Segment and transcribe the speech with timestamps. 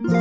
[0.00, 0.12] 皆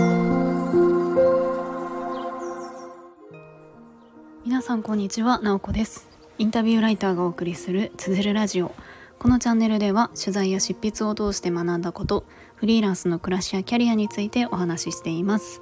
[4.63, 6.09] さんこんにちは、なおこです。
[6.39, 8.73] インタビューライターがお送りするつづるラジオ。
[9.19, 12.25] このチャンネルでは取材や執筆を通して学んだこと
[12.55, 15.61] フリーランスの暮らしやキャリアについてお話ししています。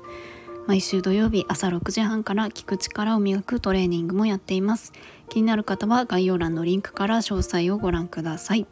[0.65, 4.93] 毎週土曜日朝6時半から聞く力を磨くトレーニングもやっています。
[5.27, 8.65] 気になる方は概要欄のリンクから詳細をご覧ください。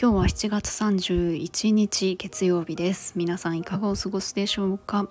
[0.00, 3.14] 今日は7月31日月曜日です。
[3.16, 5.08] 皆さんいかがお過ごしでしょうか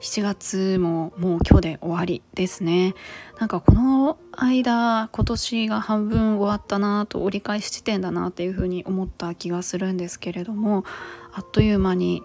[0.00, 2.94] ？7月ももう今日で終わりですね。
[3.40, 10.84] なんかこの間今年が半分終わったなと折り返し地点だなっていうふうに思った気がするんですけれども
[11.32, 12.22] あっという間に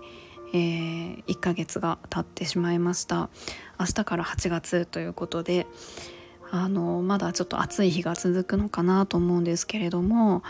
[0.53, 3.31] えー、1ヶ月が経ってしまいました。
[3.79, 5.65] 明日から8月ということで
[6.51, 10.43] あのまだちょっと暑い日が続くのかなと思うんですけれども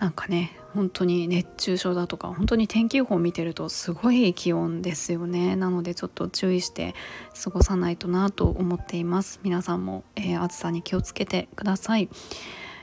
[0.00, 5.56] なんかね本当に熱中症だとか本当に天気予報を見てるとすごい気温ですよね。
[5.56, 6.94] なのでちょっと注意して
[7.42, 9.40] 過ごさないとなと思っています。
[9.42, 12.08] 皆さんも、えー、暑さに気をつけてください。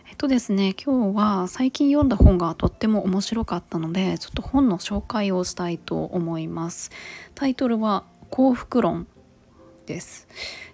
[0.09, 6.91] えっとですね今日は最近読んだ本がとっても面白かったのでちょっと本の紹介をしたいと思います。
[7.33, 9.07] タイトルは幸福論。
[9.87, 10.27] です、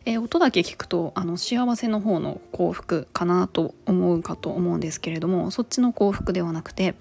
[0.03, 6.95] えー、音だけ聞くとあの幸せの方の幸福かなと思うかと思うんですけれどもそっちの幸福ではなくて、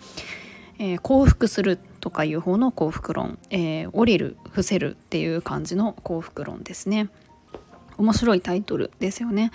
[0.79, 7.09] えー、幸福するとかいう方の幸福論、えー、降りる伏せるっていう感じの幸福論ですね
[7.97, 9.53] 面白いタイトルですよね。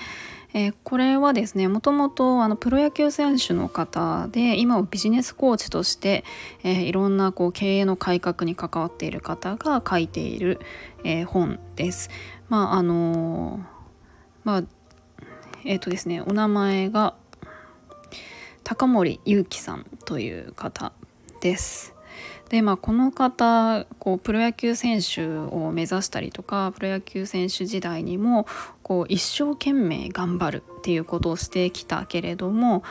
[0.53, 6.23] えー、これはですねもともとあのプロ野球選手の方で今はビジネスコーチとして、
[6.63, 10.59] えー、いろんなこう経営の改革に関わっている方が書いている、
[11.03, 12.09] えー、本です。
[12.49, 13.59] まああの
[14.43, 14.63] まあ
[15.65, 17.15] えっ、とですねお名前が
[18.63, 20.91] 高森祐樹さんという方
[21.41, 21.93] です。
[22.49, 28.47] でまあこの方こうプロ野球選手を目指したりとかプロ野球選手時代にも
[28.83, 32.83] こう一生懸命頑張るっていうことをしてきたけれども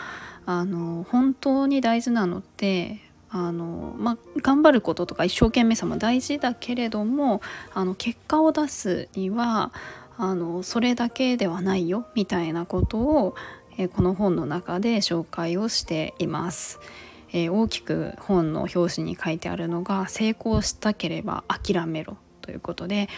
[0.45, 3.01] あの本当に大事なのって
[3.37, 7.43] あの、まあ、頑張ることとか一生懸命さも大事だけれども
[7.75, 9.73] あの結果を出すには
[10.17, 13.35] あのそれだけではないよみたいなことを
[13.77, 16.81] えこの本の中で紹介をしています。
[17.33, 23.09] えー、大きく本の表紙に書いてあるのが「成功したければ諦めろ」ということで、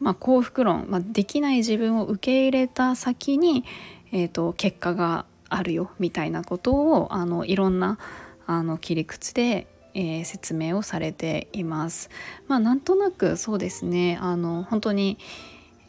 [0.00, 3.64] まあ、幸福論、まあ、できない自分を受け入れた先に、
[4.10, 7.98] えーと、結果があるよみたいなことをあのいろんな
[8.48, 12.10] あの切り口で、えー、説明をされています。
[12.48, 15.18] まあ、なんとなくそうですねあの本当に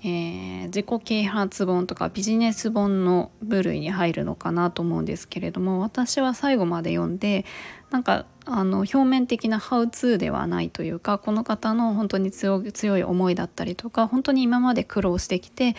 [0.02, 7.44] えー、自己啓発本とかビジネス本の部類に入るのかなと思うんですけれども私は最後まで読んで
[7.92, 15.76] なんかあの表面的なハウツーではないというかこの方の本当に強い思いだったりとか本当に今まで苦労してきて、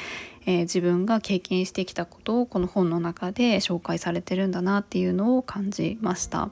[0.47, 6.47] えー、自分が経験してきたことをこの本の中で紹介されてるんだなっていうのを感じました。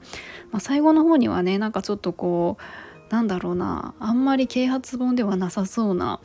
[0.51, 6.19] まあ、最後の方にはねなんかちょっとこうなんだろうなあんまり啓発本ではなさそうな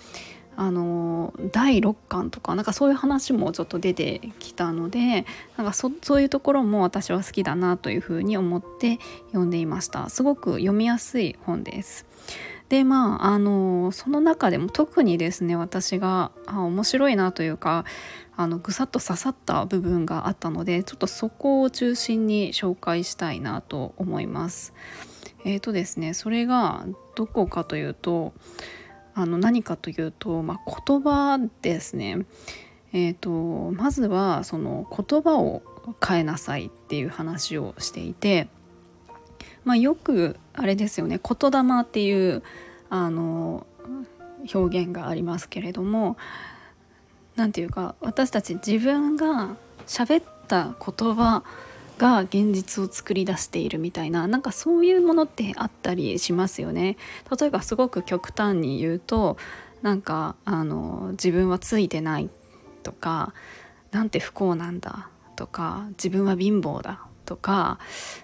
[0.57, 5.27] あの第6巻とかなんかそういう話もちょっと出てきたので
[5.57, 8.99] なんかそういうところも私は好きだなというふうに思って
[9.29, 10.09] 読んでいました。
[10.09, 12.07] すごく読みやすい本です。
[12.69, 17.85] でまああのその中でも特にですね私があ面白いなというか
[18.37, 24.73] あのぐさっと刺さった部分があったのでちょっとそこを中心に紹介したいなと思います。
[25.45, 28.33] えーとですねそれがどこかというと
[29.15, 32.27] あの何かというと、まあ、言葉ですね。
[32.93, 33.31] えーと、
[33.73, 35.63] まずはその言葉を
[36.07, 38.49] 変えなさいっていう話をしていて、
[39.65, 42.43] まあ、よくあれですよね言霊っていう
[42.91, 43.67] あの
[44.55, 46.17] 表現がありますけれども
[47.35, 51.43] 何て言うか私たち自分が喋った言葉
[51.99, 56.97] が現実を作り出しているみたいななんかそういうものってあったりしますよね。
[57.39, 59.37] 例えばすごく極端に言うと
[59.83, 62.31] なんかあの自分はついてない
[62.83, 63.33] とか
[63.93, 67.79] なんて不幸なんだとか自分は貧乏だとか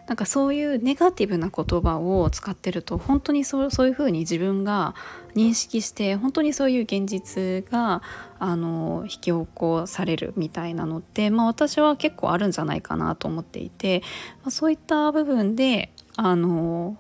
[0.07, 4.95] なんかそういうネガティブな言葉を使ってると本当にそうそういうふうに自分が
[5.35, 8.03] 認識して本当にそういう現実が
[8.39, 14.03] あの引き起こされるみたいなのって、まあ、私は結構あるんじゃないかなと思っていて、
[14.43, 16.97] まあ、そういった部分であの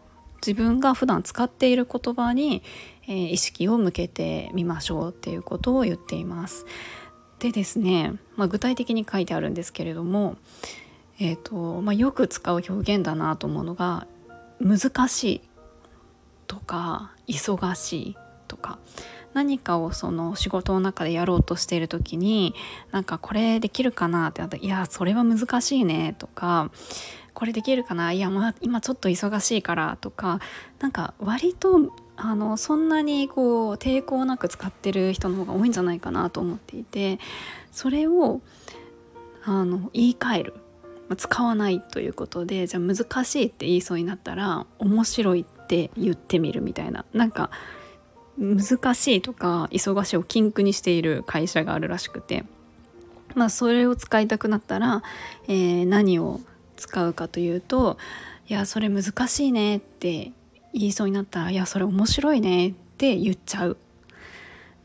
[0.46, 2.62] 自分が普段使っている言葉に、
[3.06, 6.66] えー、意識を向けてみましょうっていうことを言っています。
[7.40, 10.36] でですね、まあ、具体的に書いてあるんですけれども
[11.20, 14.06] えーとまあ、よく使う表現だなと思うのが
[14.58, 15.40] 難しい
[16.46, 18.16] とか忙しい
[18.48, 18.78] とか
[19.34, 22.54] 何かをその仕事の中でやろうとしている時に
[22.90, 26.70] なんかこれできるかなってなったら「いやそれは難しいね」とか
[27.32, 30.40] 「これできるかないや、まあ、今ちょっと忙しいから」とか
[30.80, 37.18] なんか割とあのそんなにこう抵抗なく使ってる人の方が多いんじゃないかなと思っていて
[37.72, 38.40] それを
[39.44, 40.54] あの言い換える。
[41.10, 47.50] ま使わないということでじゃあ難しいって言いそうになったら面白いって言ってみるみたいななんか
[48.38, 52.44] 難しいとか忙しいを禁句にしている会社があるらしくて
[53.34, 55.02] まあそれを使いたくなったら、
[55.48, 56.40] えー、何を
[56.76, 57.98] 使うかというと
[58.48, 60.30] 「いやそれ難しいね」って
[60.72, 63.76] 言いそうになったら「いやそれ面白いね」って言っちゃう。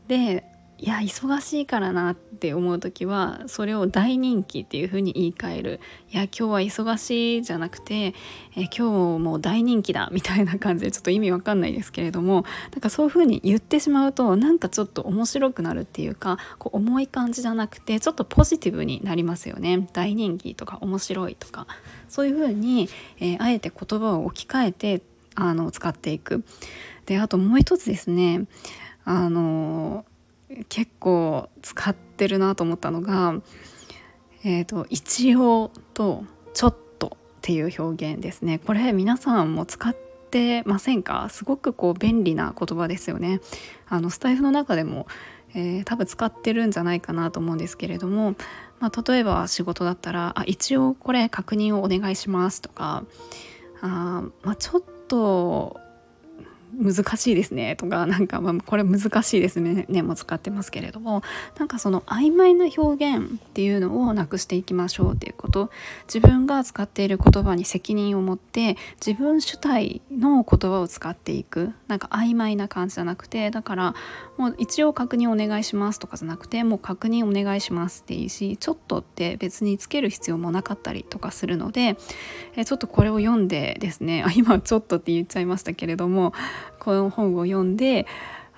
[0.08, 0.44] で
[0.78, 5.80] いや忙しいからなって思う時はそれを大人気っていう風に言い換える。
[6.10, 8.14] いや今日は忙しいじゃなくて
[8.54, 8.82] え今日
[9.18, 19.88] も大人気だみたいな感じでちょっと意味わかんないですけれどもなんかそういう風に言ってしまうとなんかちょっと面白くなるっていうかこう重い感じじゃなくてちょっとポジティブになりますよね。
[19.94, 21.66] 大人気とか面白いとか。
[22.08, 22.88] そういう風に、
[23.18, 25.02] えー、あえて言葉を置き換えて
[25.34, 26.44] あの使っていく。
[27.06, 28.46] であともう一つですね。
[29.04, 30.04] あの
[30.68, 33.34] 結構使ってるなと思ったのが
[34.44, 38.58] 「えーと、一応」と「ちょっと」っていう表現ですね。
[38.58, 39.94] これ皆さんも使っ
[40.30, 41.28] てませんか？
[41.30, 43.40] すごくこう便利な言葉ですよね。
[43.88, 45.06] あのスタイフの中でも、
[45.54, 48.34] えー、多分使ってるんじゃないかなと思うんですけれども、
[48.78, 53.04] まあ、例えば仕事だったら「あ一応これ確認をお願いします」とか
[53.82, 55.80] 「あまあ、ちょっと
[56.74, 61.22] 難しいですねとかなんかまあこれ難しいですねねも使ってますけれども
[61.58, 65.70] なんかその曖昧な表現っていうのをなくしていきましょうっていうこと。
[66.12, 71.72] 自分が使っている言葉に責任を持って自分主体の言葉を使っていく。
[71.88, 73.94] なんか曖昧な感じじゃなくてだから
[74.36, 81.96] もう一応確認お願いしますとかじゃなくてもう確認お願いしますっていいしちょっとって別につける必要もなかったりとかするので
[82.56, 86.32] えちょっとこれを読んでですねあ今ちょっとって言っちゃいましたけれども
[86.78, 88.06] この本を読んで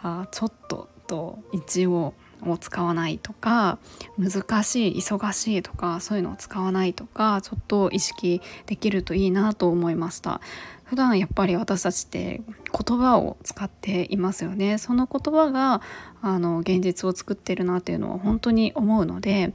[0.02, 3.78] あちょっとと一応を使わないとか
[4.16, 10.40] 難しい忙しいとかそういうのを使わないとかちょっと意識できるといいなと思いました。
[10.84, 14.78] 普段やっぱり私たちって言葉を使っていますよね。
[14.78, 15.82] その言葉が
[16.22, 19.52] あの現実を作ってるなっていうのは本当に思うので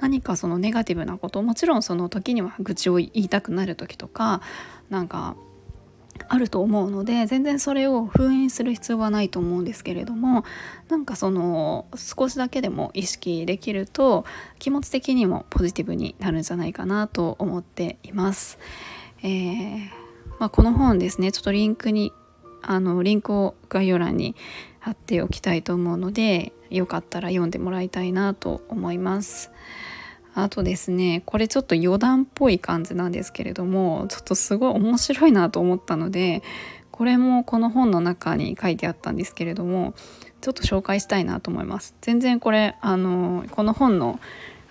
[0.00, 4.40] 何かそのネガティブなこともちろんその時には愚痴を言いたくなる時とか
[4.90, 5.36] なんか
[6.28, 10.44] あると思うので全然それを封印する必要はないと思うんですけれども
[10.88, 14.24] なんかその少しだけでも意識できると
[14.58, 18.58] 気持ち的にもポジティブになるんじゃないかなと思っています。
[19.22, 19.78] えー、
[20.38, 22.12] まあ、この本ですねちょっとリンクに
[22.62, 24.34] あのリンクを概要欄に
[24.80, 29.50] 貼っておきたいと思うのでよかったら読んでもらいたいなと思います。
[30.34, 36.42] あとですねこれちょっと余談っぽい感じなんですけれどもちょっとすごい面白いなと思ったので
[36.90, 39.94] これもこの本の中に書いてあったんですけれども
[40.40, 41.94] ちょっと紹介したいなと思います。
[42.02, 44.20] 全然これあのこの本の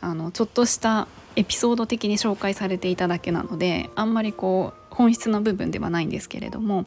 [0.01, 6.86] あのちょっとしたエピソード的に紹介されていただけなのであんまりこう本質の部分ではないんですけれども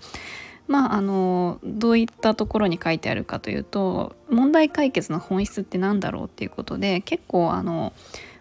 [0.69, 7.93] まああのどういったところに書いてあるかというと問題解決の本質って何だろうっていうことで結構あの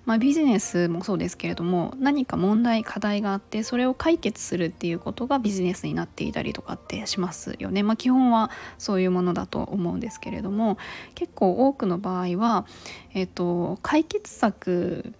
[0.06, 7.84] まあ、ビジネスもそうですけれども何か問題課題があってそれを解決するっていうことがビジネスになっていたりとかってしますよね。
[7.84, 10.78] まあ、基本はそういうものだと思うんですけれども
[11.16, 12.66] 結構多くの場合は、
[13.14, 15.14] えーと、解決策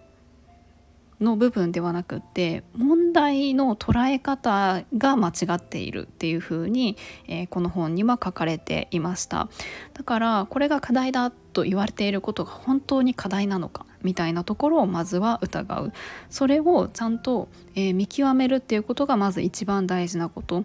[1.20, 9.48] の部分ではなくって問題の捉え方が間違っているっていうふうに、えー、この本には書かれていました
[9.94, 15.92] だからこれが課題だと言われていることが本当に課題なのかみたいなところをまずは疑う
[16.30, 20.64] それをちゃんと、えー、見極めるっていうことがまず一番大事なこと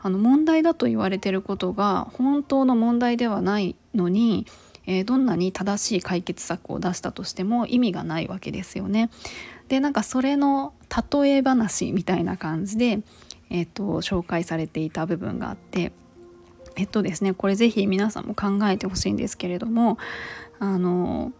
[0.00, 4.46] あの問題だと言われてることが本当の問題ではないのに
[4.86, 9.10] えー、どんなに正しい解決策を出したとしても意味がないわけですよね。
[9.68, 10.74] でなんかそれの
[11.12, 13.00] 例え話みたいな感じで、
[13.48, 15.92] えーと、紹介されていた部分があって
[16.76, 19.98] えっとですねこれ是非皆さんも考えてほしいんですけれども
[20.58, 21.32] あの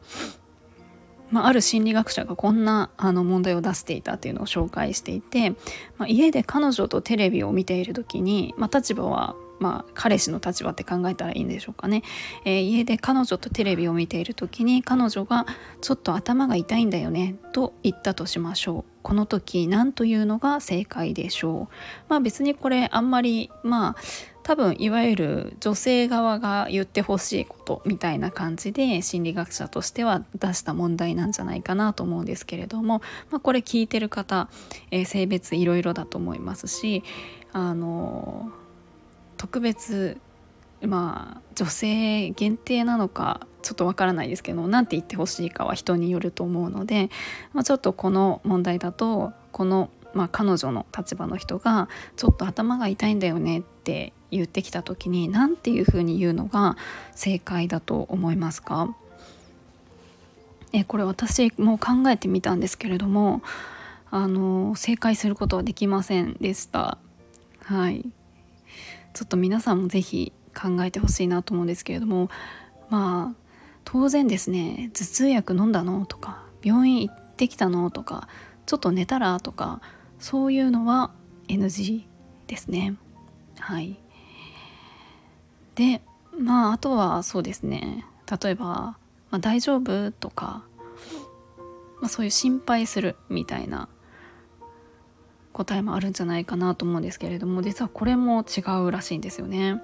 [1.33, 5.51] まあ、ある心理学者がこんなあの問題を出していたっていうのを紹介していて、
[5.99, 12.03] まあ、家で彼女とテレビを見ている時に、まあ、立場はまあ、彼氏の立場って考えたらいいんでしょうかね、
[12.45, 15.47] えー、家で彼女とテレビを見ている時に彼女が
[15.81, 18.93] 「ちょっと頭が痛いんだよね」と言ったとしましょう。
[19.03, 21.75] この時何というのが正解でしょう。
[22.09, 23.97] まあ別にこれあんまりまあ
[24.43, 34.49] 多分いわゆる女性側が言ってほしいことみたいな感じで心理学者としては出した問題なんじゃないかなと思うんですけれども、まあ、これ聞いてる方、
[34.91, 37.05] えー、性別いろいろだと思いますし
[37.53, 38.51] あの
[39.37, 40.19] 特別
[40.81, 47.11] まあ女性限定なのかちょっとわからないですけど何て言ってほしいかは人によると思うので、
[47.53, 56.77] まあ、ちょっとこの問題だとこの、まあ、彼女の立場の人がちょっと頭が痛いんだよねって言ってきた時に何ていうふうに言うのが
[57.15, 58.95] 正解だと思いますか？
[60.73, 63.43] えこれ私も考えてみたんですけれども
[64.11, 66.99] あの正解することはできませんでした。
[67.65, 68.07] はい。
[69.13, 72.31] ちょっと皆さんも是非考えてほしいなと思うんですけれども
[72.89, 73.37] まあ
[73.85, 76.07] 当然ですね頭痛薬飲んだの？
[76.07, 77.91] とか病院行ってきたの？
[77.91, 78.29] とか
[78.65, 79.41] ちょっと寝たら？
[79.41, 79.83] とか
[80.23, 81.11] そういうのは
[81.49, 82.05] NG
[82.47, 82.95] ですね
[83.59, 83.99] はい
[85.75, 86.01] で
[86.39, 88.07] まああとはそうですね
[88.43, 88.97] 例えば
[89.31, 90.63] 「まあ、大丈夫?」とか、
[92.01, 93.89] まあ、そういう心配するみたいな
[95.53, 99.83] 答えもあるんじゃないかなと思うんですけれども実はこれも違うらしいんですよね。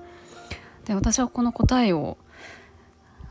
[0.85, 2.17] で私はこの答えを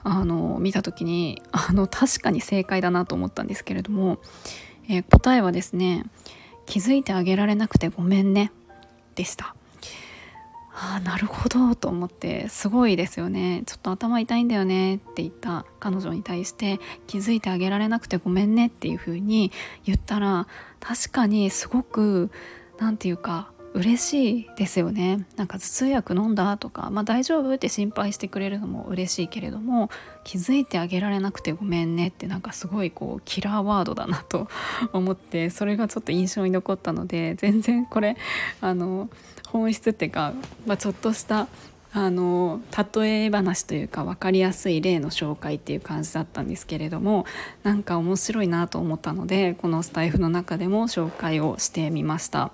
[0.04, 4.20] あの見た時にあの確かに正解だなと思ったんですけれども、
[4.90, 6.04] えー、答えはですね
[6.68, 8.52] 「気づいてあげられなくてごめんね」
[9.16, 9.56] でした。
[10.80, 13.64] ああなるほどと思ってすごいですよね。
[13.66, 14.98] ちょっと頭痛いんだよね。
[14.98, 19.52] って言った彼女に対して気づいてあげられなくてごめんねっていう風に
[19.86, 20.48] 言ったら
[20.80, 22.30] 確かにすごく
[22.78, 29.90] 何て言うか嬉しいですよねなんか頭痛薬飲んだとか、まあ、大丈夫って心配してくれるのも嬉しいけれども
[30.24, 34.48] 気づいてあげられなくてごめんねってなんかすごいこうキラーワードだなと
[34.94, 38.18] 思ってそれがちょっと印象に残ったので全然これ
[38.62, 39.10] あの
[39.48, 40.34] 本質っていうか、
[40.66, 41.48] まあ、ちょっとした
[41.94, 42.62] あの
[42.94, 47.26] 例え話というか分かりやすい例の紹介っていう感じだったんですけれども
[47.64, 52.52] なんか面白いなと思ったのでこのスタイフの中でも紹介をしてみました。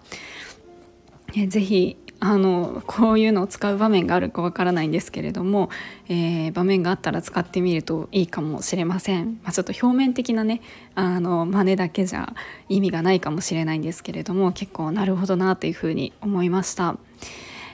[1.35, 5.69] えぜひあのこういうのを使う場面があるかわからないんですけれども、
[6.07, 10.61] えー、場面があったら使ってみるといいかもしれません、まあ、ちょっと表面的なね
[10.95, 12.33] あの真似だけじゃ
[12.69, 16.97] 意味がないかもしれないんですけれども結構なるほどなというふうに思いました。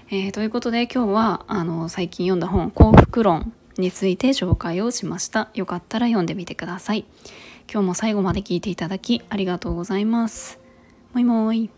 [0.09, 5.49] えー、ということで今日はあの最近読んだ本「幸福論」について紹介をしました。
[5.53, 7.05] よかったら読んでみてください。
[7.71, 10.59] 今日も最後まで聞いていただきありがとうございます。
[11.13, 11.69] もいもい。